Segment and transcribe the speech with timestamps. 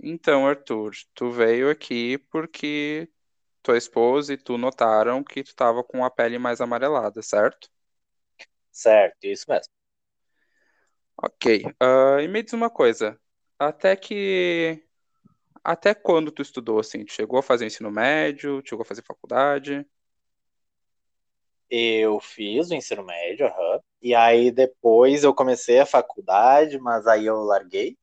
[0.00, 3.08] Então, Arthur, tu veio aqui porque
[3.62, 7.70] tua esposa e tu notaram que tu tava com a pele mais amarelada, certo?
[8.72, 9.72] Certo, isso mesmo.
[11.16, 11.74] Ok.
[11.80, 13.20] Ah, e me diz uma coisa,
[13.58, 14.82] até que
[15.64, 17.04] até quando tu estudou assim?
[17.04, 18.62] Tu chegou a fazer ensino médio?
[18.66, 19.86] Chegou a fazer faculdade?
[21.70, 23.80] Eu fiz o ensino médio, aham.
[24.02, 27.96] E aí depois eu comecei a faculdade, mas aí eu larguei.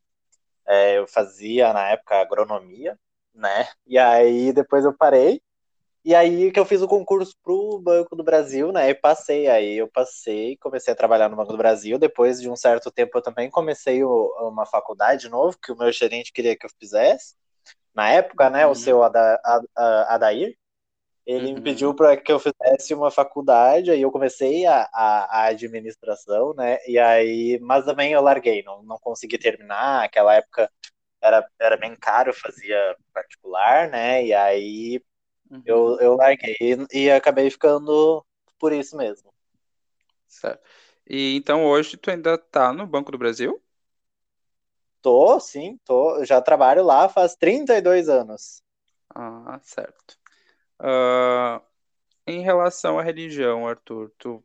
[0.68, 2.98] É, eu fazia na época agronomia,
[3.34, 3.68] né?
[3.86, 5.42] E aí depois eu parei.
[6.06, 8.90] E aí que eu fiz o concurso pro Banco do Brasil, né?
[8.90, 9.48] E passei.
[9.50, 11.98] Aí eu passei, comecei a trabalhar no Banco do Brasil.
[12.00, 15.78] Depois de um certo tempo eu também comecei o- uma faculdade de novo, que o
[15.78, 17.36] meu gerente queria que eu fizesse.
[17.96, 18.66] Na época, né?
[18.66, 19.42] O Uhum, seu Ada-
[20.10, 20.58] Adair.
[21.26, 25.42] Ele me pediu uhum, para que eu fizesse uma faculdade, aí eu comecei a, a,
[25.44, 26.78] a administração, né?
[26.88, 30.04] E aí, mas também eu larguei, não, não consegui terminar.
[30.06, 30.72] Aquela época
[31.22, 34.26] era, era bem caro, fazia particular, né?
[34.26, 35.02] E aí
[35.52, 35.64] uhum.
[35.66, 38.26] eu, eu larguei e, e acabei ficando
[38.60, 39.34] por isso mesmo.
[40.28, 40.64] Certo.
[41.08, 43.62] E então hoje tu ainda tá no Banco do Brasil?
[45.02, 46.26] Tô, sim, tô.
[46.26, 48.62] Já trabalho lá faz 32 anos.
[49.16, 50.16] Ah, certo.
[50.80, 51.62] Ah,
[52.28, 54.44] em relação à religião, Arthur, tu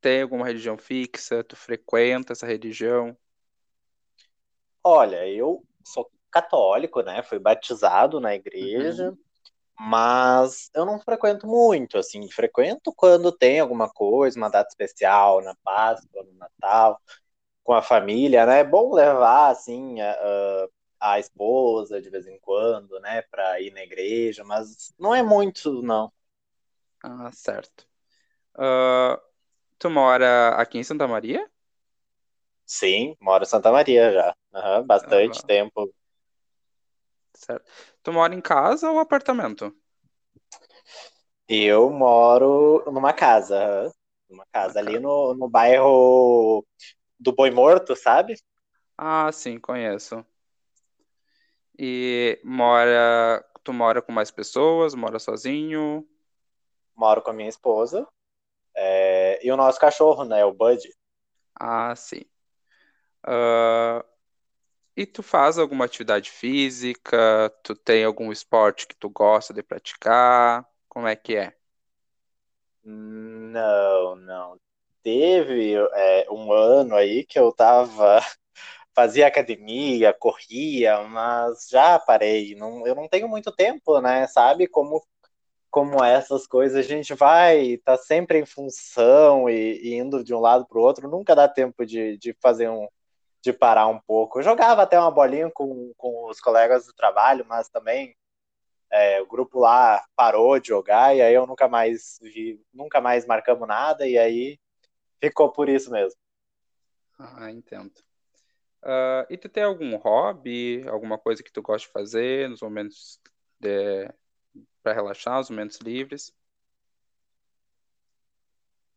[0.00, 1.44] tem alguma religião fixa?
[1.44, 3.16] Tu frequenta essa religião?
[4.84, 7.22] Olha, eu sou católico, né?
[7.22, 9.10] Fui batizado na igreja.
[9.10, 9.18] Uhum,
[9.78, 15.54] Mas eu não frequento muito, assim, frequento quando tem alguma coisa, uma data especial, na
[15.64, 17.00] Páscoa, no Natal,
[17.64, 18.60] com a família, né?
[18.60, 20.68] É bom levar, assim, a,
[21.00, 23.51] a, esposa de vez em quando, né, para
[24.04, 26.12] igreja, mas não é muito, não.
[27.02, 27.86] Ah, certo.
[28.56, 29.20] Ah,
[29.78, 31.50] tu mora aqui em Santa Maria?
[32.66, 35.92] Sim, moro em Santa Maria já, Aham, bastante Aham, tempo.
[37.34, 37.70] certo.
[38.02, 39.74] Tu mora em casa ou apartamento?
[41.48, 43.92] Eu moro numa casa,
[44.28, 46.64] numa Uma casa ali no, no bairro
[47.18, 48.34] do Boi Morto, sabe?
[48.96, 50.24] Ah, sim, conheço.
[51.78, 54.94] E mora, tu mora com mais pessoas?
[54.94, 56.06] Mora sozinho?
[56.94, 58.06] Moro com a minha esposa,
[58.76, 60.80] é, e o nosso cachorro, né, o Bud.
[61.54, 62.22] Ah, sim.
[63.24, 64.04] Ah,
[64.96, 67.50] e tu faz alguma atividade física?
[67.62, 70.68] Tu tem algum esporte que tu gosta de praticar?
[70.88, 71.56] Como é que é?
[72.84, 74.60] Não, não.
[75.02, 78.20] Teve é, um ano aí que eu tava,
[78.94, 82.54] fazia academia, corria, mas já parei.
[82.54, 84.26] Não, eu não tenho muito tempo, né?
[84.26, 85.02] Sabe como,
[85.70, 90.40] como essas coisas a gente vai, tá sempre em função e, e indo de um
[90.40, 92.86] lado pro outro, nunca dá tempo de, de fazer um,
[93.42, 94.38] de parar um pouco.
[94.38, 98.14] Eu jogava até uma bolinha com, com os colegas do trabalho, mas também
[98.90, 103.26] é, o grupo lá parou de jogar e aí eu nunca mais vi, nunca mais
[103.26, 104.60] marcamos nada e aí
[105.18, 106.18] ficou por isso mesmo.
[107.18, 107.92] Ah, entendo.
[108.82, 113.20] Ah, e tu tem algum hobby, alguma coisa que tu gosta de fazer nos momentos
[113.60, 114.08] de,
[114.82, 116.34] para relaxar, nos momentos livres?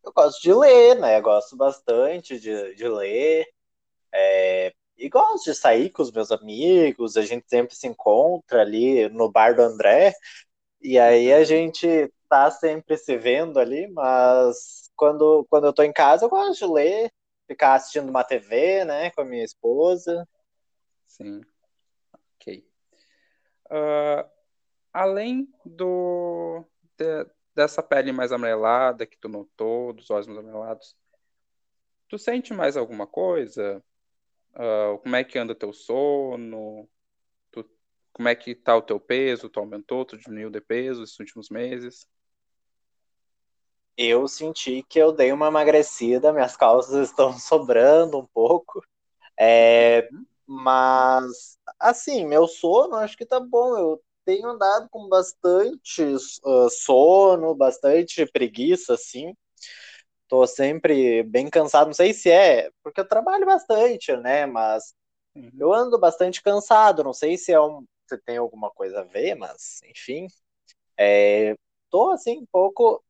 [0.04, 1.20] Eu gosto de ler, né?
[1.22, 3.46] Gosto bastante de, de ler.
[4.14, 7.18] É, e gosto de sair com os meus amigos.
[7.18, 10.14] A gente sempre se encontra ali no bar do André.
[10.82, 15.84] E aí a Uhum, gente tá sempre se vendo ali, mas quando, quando eu tô
[15.84, 17.12] em casa eu gosto de ler,
[17.48, 20.28] ficar assistindo uma TV, né, com a minha esposa.
[21.06, 21.42] sim,
[22.36, 22.66] ok.
[23.70, 24.30] Ah,
[24.94, 26.66] além do
[26.98, 30.96] de- dessa pele mais amarelada que tu notou, dos olhos mais amarelados,
[32.08, 33.84] tu sente mais alguma coisa?
[34.56, 36.90] Ah, como é que anda teu sono?
[37.52, 37.70] Tu-
[38.14, 39.50] como é que tá o teu peso?
[39.50, 42.08] Tu aumentou, tu diminuiu de peso esses últimos meses?
[43.98, 48.82] Eu senti que eu dei uma emagrecida, minhas calças estão sobrando um pouco.
[49.40, 53.78] É, Uhum, mas, assim, meu sono acho que tá bom.
[53.78, 59.36] Eu tenho andado com bastante uh, sono, bastante preguiça, assim.
[60.28, 61.88] Tô sempre bem cansado.
[61.88, 64.46] Não sei se é, porque eu trabalho bastante, né?
[64.46, 64.94] Mas
[65.36, 67.04] uhum, eu ando bastante cansado.
[67.04, 70.28] Não sei se é um, se tem alguma coisa a ver, mas, enfim.
[70.98, 71.56] É,
[71.90, 73.04] tô, assim, um pouco.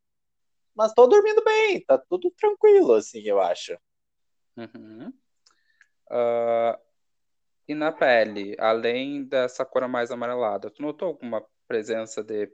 [0.76, 3.78] Mas tô dormindo bem, tá tudo tranquilo, assim, eu acho.
[4.58, 5.14] uhum.
[6.10, 6.80] Ah,
[7.68, 12.52] e na pele, além dessa cor mais amarelada, tu notou alguma presença de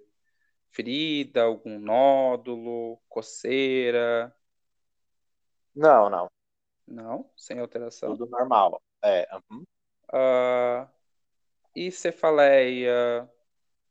[0.72, 4.36] ferida, algum nódulo, coceira?
[5.76, 6.30] Não, não.
[6.88, 8.18] Não, sem alteração.
[8.18, 8.82] Tudo normal.
[9.04, 9.64] É, uhum.
[10.14, 10.88] Ah,
[11.76, 13.30] e cefaleia,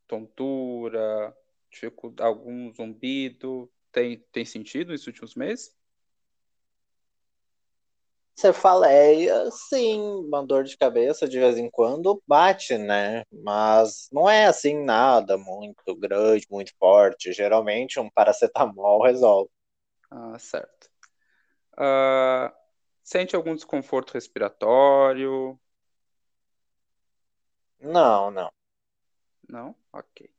[0.09, 1.37] tontura,
[2.21, 5.75] algum zumbido, tem, tem sentido nesses últimos meses?
[8.35, 13.23] Cefaleia, sim, uma dor de cabeça de vez em quando bate, né?
[13.31, 17.33] Mas não é assim nada muito grande, muito forte.
[17.33, 19.51] Geralmente um paracetamol resolve.
[20.11, 20.89] Ah, certo.
[21.79, 22.53] Uh,
[23.03, 25.59] sente algum desconforto respiratório?
[27.81, 28.51] Não, não.
[29.49, 29.77] Não?
[29.93, 30.31] Ok.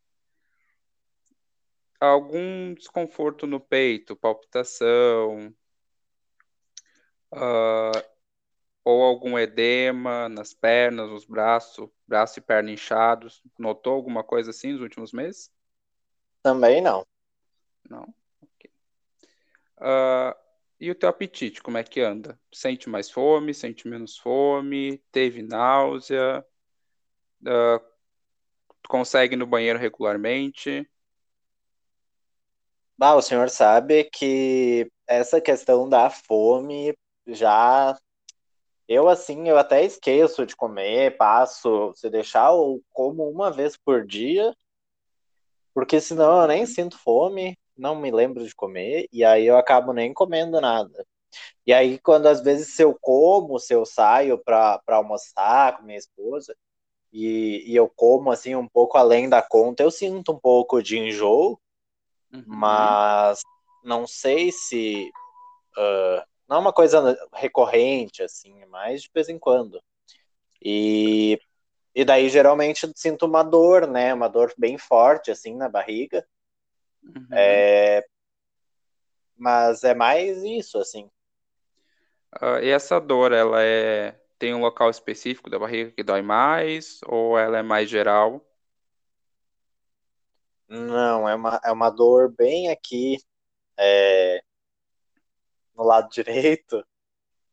[2.01, 5.53] Algum desconforto no peito, palpitação,
[7.31, 8.03] uh,
[8.83, 13.43] ou algum edema nas pernas, nos braços, braço e perna inchados?
[13.57, 15.51] Notou alguma coisa assim nos últimos meses?
[16.41, 17.05] Também não.
[17.87, 18.13] Não?
[18.41, 18.71] Ok.
[19.77, 20.35] Uh,
[20.79, 22.39] e o teu apetite, como é que anda?
[22.51, 26.43] Sente mais fome, sente menos fome, teve náusea,
[27.43, 27.91] uh,
[28.87, 30.89] consegue ir no banheiro regularmente?
[33.01, 36.95] Bah, o senhor sabe que essa questão da fome
[37.25, 37.97] já
[38.87, 44.05] eu assim, eu até esqueço de comer, passo, se deixar eu como uma vez por
[44.05, 44.55] dia,
[45.73, 49.93] porque senão eu nem sinto fome, não me lembro de comer e aí eu acabo
[49.93, 51.03] nem comendo nada.
[51.65, 55.97] E aí quando às vezes se eu como, se eu saio para almoçar com minha
[55.97, 56.55] esposa
[57.11, 60.99] e, e eu como assim um pouco além da conta, eu sinto um pouco de
[60.99, 61.59] enjoo,
[62.33, 62.43] uhum.
[62.47, 63.41] mas
[63.83, 65.11] não sei se
[65.77, 69.81] uh, não é uma coisa recorrente, assim, é mais de vez em quando.
[70.61, 71.39] E,
[71.95, 74.13] e daí, geralmente, sinto uma dor, né?
[74.13, 76.25] Uma dor bem forte, assim, na barriga.
[77.03, 77.27] Uhum.
[77.31, 78.05] É,
[79.37, 81.09] mas é mais isso, assim.
[82.41, 86.99] Uh, e essa dor, ela é tem um local específico da barriga que dói mais
[87.05, 88.43] ou ela é mais geral?
[90.71, 93.17] Não, é uma, é uma dor bem aqui.
[93.77, 94.41] É,
[95.75, 96.81] no lado direito.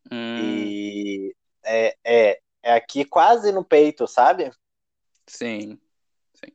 [0.08, 0.38] Hum.
[0.38, 4.52] E é, é, é aqui quase no peito, sabe?
[5.26, 5.80] Sim,
[6.32, 6.52] sim.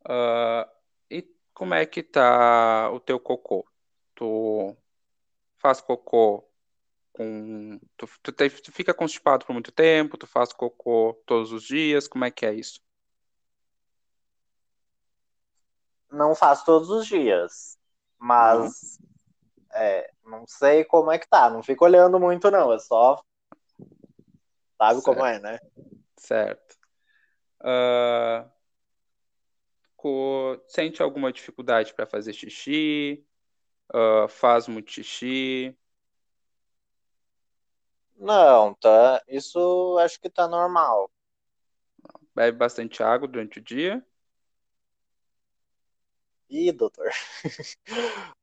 [0.00, 0.68] Uh,
[1.08, 1.22] e
[1.54, 3.64] como é que tá o teu cocô?
[4.16, 4.76] Tu
[5.58, 6.44] faz cocô
[7.12, 7.78] com.
[7.96, 10.18] Tu, tu, te, tu fica constipado por muito tempo?
[10.18, 12.08] Tu faz cocô todos os dias?
[12.08, 12.80] Como é que é isso?
[16.10, 17.78] Não faço todos os dias,
[18.18, 18.98] mas
[19.72, 23.22] é, não sei como é que tá, não fico olhando muito, não, é só.
[24.78, 25.04] Sabe certo.
[25.04, 25.58] como é, né?
[26.16, 26.78] Certo.
[27.60, 28.48] Uh,
[30.68, 33.26] sente alguma dificuldade para fazer xixi?
[33.92, 35.76] Uh, faz muito xixi?
[38.16, 39.22] Não, tá.
[39.28, 41.10] Isso acho que tá normal.
[42.34, 44.04] Bebe bastante água durante o dia?
[46.50, 47.10] Ih, doutor.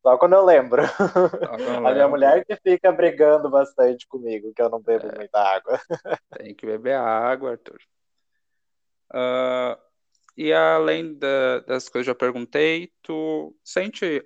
[0.02, 0.84] Só quando eu lembro.
[0.84, 5.80] a minha mulher que fica brigando bastante comigo, que eu não bebo é, muita água.
[6.38, 7.80] Tem que beber água, Arthur.
[9.12, 9.80] Uh,
[10.38, 14.24] e além da, das coisas que eu já perguntei, tu sente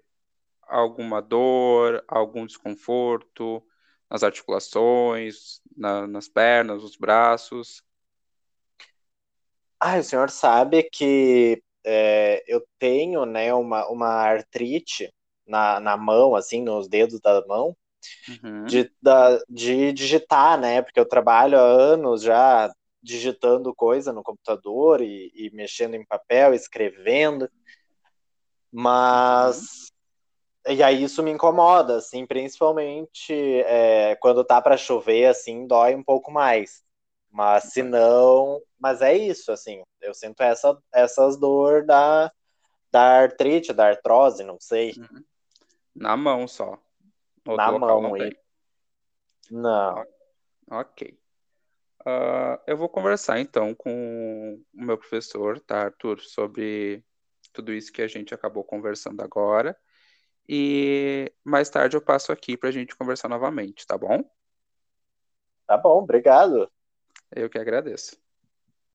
[0.64, 3.64] alguma dor, algum desconforto
[4.10, 7.84] nas articulações, na, nas pernas, nos braços?
[9.80, 15.14] Ah, o senhor sabe que é, eu tenho né, uma, uma artrite
[15.48, 17.76] na, na mão, assim, nos dedos da mão,
[18.44, 18.66] uhum.
[18.66, 20.81] de, da, de digitar, né?
[20.81, 22.71] Porque eu trabalho há anos já
[23.02, 27.50] digitando coisa no computador e, e mexendo em papel, escrevendo,
[28.71, 29.90] mas
[30.68, 30.74] uhum.
[30.74, 36.04] e aí isso me incomoda, assim, principalmente é, quando tá para chover, assim, dói um
[36.04, 36.83] pouco mais.
[37.31, 42.31] Mas se não, mas é isso, assim, eu sinto essa, essas dor da,
[42.92, 44.94] da artrite, da artrose, não sei.
[44.98, 45.24] Uhum.
[45.95, 46.78] Na mão só.
[47.45, 48.38] No Na mão, não, e...
[49.52, 50.06] não.
[50.71, 51.18] Ok.
[52.02, 57.04] Uh, eu vou conversar então com o meu professor, tá, Arthur, sobre
[57.54, 59.78] tudo isso que a gente acabou conversando agora.
[60.48, 64.24] E mais tarde eu passo aqui para a gente conversar novamente, tá bom?
[65.68, 66.71] Tá bom, obrigado.
[67.36, 68.16] Eu que agradeço.